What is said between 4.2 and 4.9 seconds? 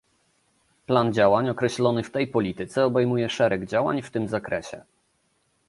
zakresie